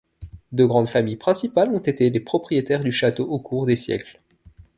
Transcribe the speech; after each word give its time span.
Deux 0.51 0.65
grandes 0.65 0.89
familles 0.89 1.15
principales 1.15 1.69
ont 1.69 1.77
été 1.77 2.09
les 2.09 2.19
propriétaires 2.19 2.79
du 2.83 2.91
château 2.91 3.25
au 3.29 3.37
cours 3.37 3.67
des 3.67 3.75
siècles. 3.75 4.19